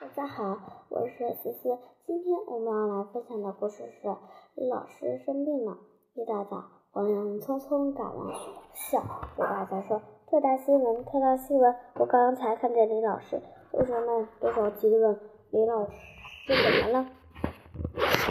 [0.00, 0.56] 大家好，
[0.90, 1.76] 我是思思。
[2.06, 4.08] 今天我们要来分享的故事是
[4.54, 5.76] 李老师生病了。
[6.14, 9.02] 一大早，王阳匆匆赶往学校，
[9.36, 10.00] 对大家说
[10.30, 11.74] ：“特大新闻，特大新闻！
[11.96, 13.42] 我刚才看见李老师。”
[13.72, 15.18] 同学们都着急地问
[15.50, 15.90] ：“李老师
[16.46, 17.06] 怎么了？”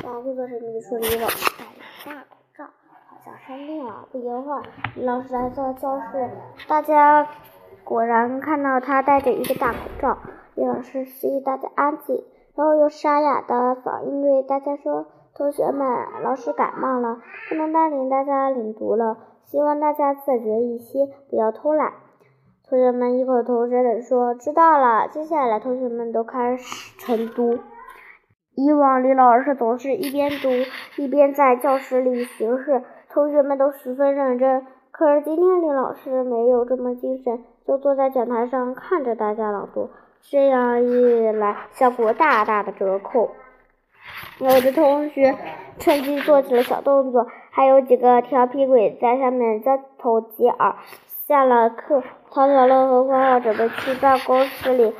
[0.02, 1.71] 保护作神秘说：“李老师戴了
[2.05, 4.63] 大口罩，好像生病了。”不一会儿，
[4.95, 6.31] 李老师来到教室，
[6.70, 7.27] 大家
[7.84, 10.18] 果然看到他戴着一个大口罩。
[10.58, 12.24] 李老师示意大家安静，
[12.56, 15.06] 然后用沙哑的嗓音对大家说
[15.38, 15.88] ：“同学们，
[16.24, 21.93] 老师感冒了，不能带领大家领读了，希望大家自觉一些，不要偷懒。”
[22.68, 27.60] 同学们异口同声地说：“知道了。”接下来，同学们都开始晨读。
[28.56, 30.50] 以往，李老师总是一边读
[31.00, 32.81] 一边在教室里巡视，
[33.12, 34.66] 同学们都十分认真。
[34.89, 39.92] 可是今天，李老师没有这么精神，就坐在讲台上看着大家朗读。
[40.22, 43.30] 这样一来，效果大大的折扣。
[44.40, 45.36] 有的同学
[45.80, 50.76] 趁机做起了小动作，还有几个调皮鬼在下面交头接耳。
[51.28, 52.02] 下了课，
[52.32, 54.96] 陶小乐和花花准备去办公室里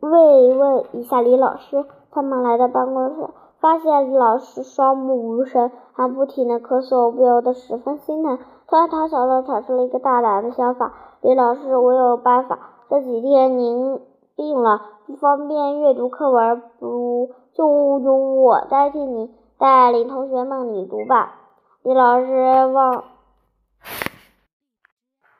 [0.00, 1.84] 慰问一下李老师。
[2.12, 3.28] 他们来到办公室，
[3.60, 8.38] 发现李老师双目无神，还不停的咳嗽，不由得十分心疼。
[8.68, 14.00] 突然，陶小乐产生了一个大胆的想法：“李老师，我有办法。”这几天您
[14.34, 21.36] 病了，不方便阅读课文，不如就由我代替您带领同学们领读吧。
[21.84, 23.04] 李老师望，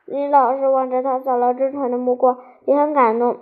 [0.07, 3.39] 李老师望着陶小乐真诚的目光，也很感动。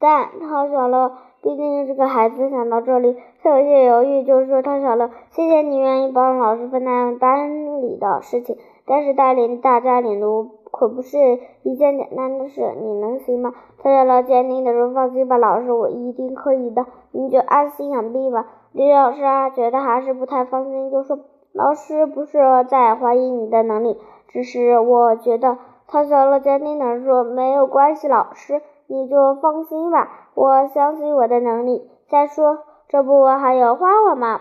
[0.00, 11.18] 但陶小乐毕竟是个孩子，想到这里，他有些犹豫，就说：“陶小乐，谢谢你愿意帮老师分担班里的事情，但是带领大家领读。”可不是
[11.62, 13.54] 一件简单的事，你能行吗？
[13.78, 21.18] 陶小乐坚定地说：“放心吧，老师，我一定可以的，你就安心养病吧。”李老师啊，觉得还是不太放心，就说
[21.54, 23.96] ：“老师不是在怀疑你的能力，
[24.28, 31.88] 只是我觉得。”陶小乐坚定地说：“没有关系，老师，你就放心吧，我相信我的能力。
[32.08, 32.58] 再说，
[32.88, 34.40] 这不还有花花吗？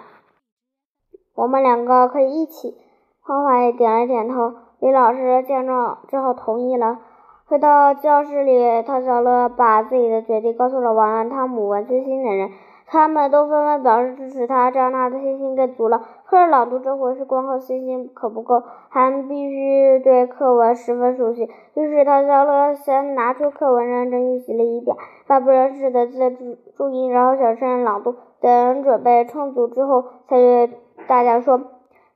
[1.36, 2.78] 我们两个可以一起。”
[3.22, 4.54] 花花也点了点头。
[4.84, 7.00] 李老师见状，只好同意了。
[7.46, 12.50] 回到教室里，陶小乐把自己的决定告诉了王安、汤姆、文君心等人，
[12.86, 16.02] 他们都纷纷表示支持他，这样他的信心更足了。
[16.26, 21.50] 可是朗读这回是，光靠信心可不够，还必须对课文十分熟悉。
[21.76, 28.16] 于是陶小乐先拿出课文，认真预习了一遍，把不认识的字注注音，然后小声朗读。
[28.42, 30.70] 等准备充足之后，才对
[31.08, 31.62] 大家说。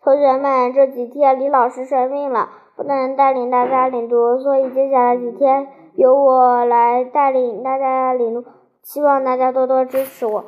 [0.04, 8.46] 同学们，这几天李老师生病了，不能带领大家领读，所以接下来几天由我来带领大家领读，
[8.84, 10.46] 希望大家多多支持我。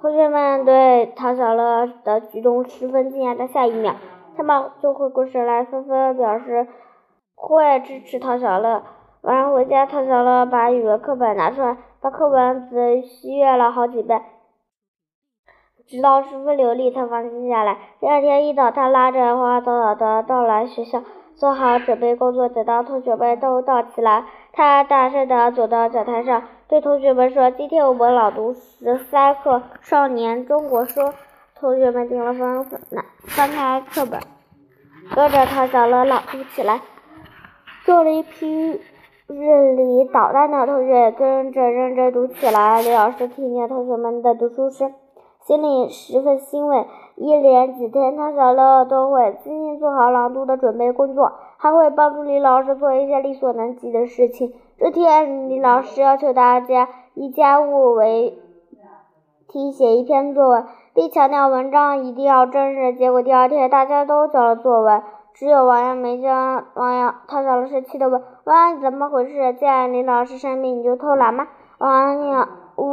[0.00, 3.94] 同学们对陶小乐的举动十分惊讶，的下一秒，
[4.36, 6.66] 他们就回过神来，纷纷表示
[7.34, 8.82] 会支持陶小乐。
[9.22, 14.20] 晚上回家，陶小乐把语文课本拿出来，把课文仔细阅了好几遍。
[15.88, 17.78] 直到十分流利才放心下来。
[17.98, 21.02] 第二天一早，他拉着花花草草的到来学校，
[21.34, 22.46] 做好准备工作。
[22.46, 31.04] 等到同学们都到齐了，他大声的走到讲台上，对同学们说：“今天我们朗读十三课《少年中国说》。”
[31.58, 32.80] 同学们听了纷纷
[33.26, 34.20] 翻开课本，
[35.16, 36.80] 跟着他小乐朗读起来。
[37.86, 38.46] 做了一批
[39.26, 42.82] 日里捣蛋的同学跟着认真读起来。
[42.82, 44.92] 李老师听见同学们的读书声。
[45.48, 46.86] 心里十分欣慰，
[47.16, 54.52] 一连几天，汤小乐都会精心做好朗读的准备工作，还会帮助李老师做一些力所能及的事情。
[54.76, 58.38] 这天，李老师要求大家以家务为
[59.48, 62.92] 题写一篇作文，并强调文章一定要真实。
[62.92, 66.62] 结果第二天，大家都交了作文，只有王阳没交。
[66.74, 69.54] 王阳，汤小乐生气地问：“王阳，你怎么回事？
[69.54, 71.48] 既然李老师生病，你就偷懒吗？”
[71.80, 72.48] 王阳。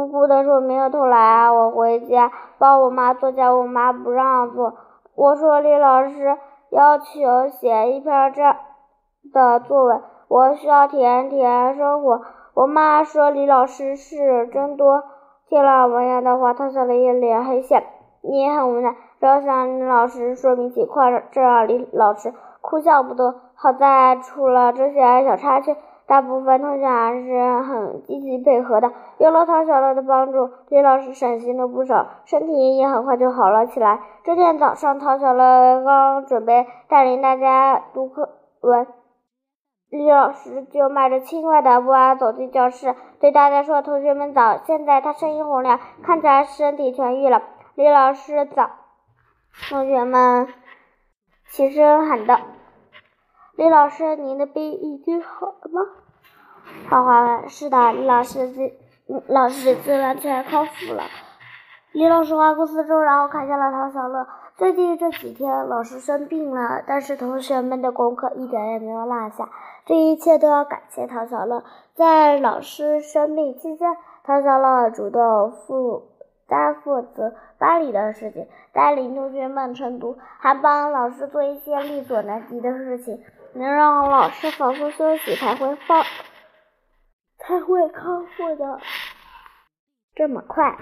[0.06, 4.74] 无辜的说：“没有偷懒啊，我回家帮我妈做家务，我妈不让做。
[5.16, 6.38] 我说李老师
[6.70, 8.56] 要求写一篇这样
[9.32, 12.22] 的作文，我需要体验体验生活。
[12.54, 15.02] 我妈说李老师事真多。”
[15.50, 17.82] 听了王阳的话，他笑了一脸黑线，
[18.22, 23.34] 你也很无奈，只好向李老师说明情况，这让李老师哭笑不得。
[23.56, 25.74] 好在出了这些小插曲。
[26.06, 28.92] 大部分同学还是很积极配合的。
[29.18, 34.00] 有了陶小乐的帮助，李老师省心了不少，身体也很快就好了起来。
[34.24, 38.30] 这天早上，陶小乐刚准备带领大家读课
[38.60, 38.86] 文，
[39.90, 47.42] 李老师就迈着轻快的步伐走进教室，对大家说：“同学们早！”现在他声音洪亮，看起来身体痊愈了。
[47.74, 48.70] 李老师早！
[49.70, 50.48] 同学们
[51.50, 52.38] 齐声喊道
[53.56, 55.80] ：“李老师，您的病已经好了吗？”
[56.90, 58.72] 花花问：“是的，李老师自
[59.28, 61.04] 老师自完全康复了。”
[61.92, 64.26] 李老师环顾四周，然后看向了唐小乐。
[64.56, 69.48] 最近这几天，老师生病了，但是同学们的功课一点也没有落下。
[69.86, 71.64] 这一切都要感谢唐小乐。
[71.94, 76.02] 在老师生病期间，唐小乐主动负
[76.46, 83.22] 担负责班里的事情，带领同学们晨读，还帮老师做一些力所能及的事情，
[83.56, 86.04] 能让老师反复休息才会放
[87.38, 88.80] 才会康复的
[90.14, 90.76] 这么快。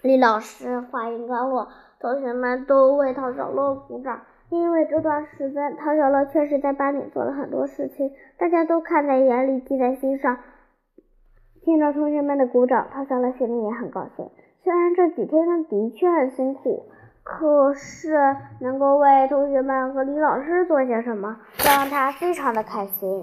[0.00, 1.68] 李老师话音刚落，
[2.00, 10.38] 同学们都为唐小乐鼓掌，因为这段时间唐小乐确实在班里做了很多事情，大家都看在眼里，记在心上。
[11.64, 14.30] 听着同学们的鼓掌，唐小乐心里也很高兴。
[14.64, 16.86] 虽然这几天的确很辛苦，
[17.38, 23.20] 可是能够为同学们和李老师做些什么，让他非常的开心。